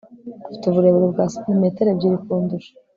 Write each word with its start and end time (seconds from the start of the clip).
afite 0.45 0.63
uburebure 0.67 1.07
bwa 1.13 1.25
santimetero 1.33 1.89
ebyiri 1.91 2.17
kundusha 2.23 2.71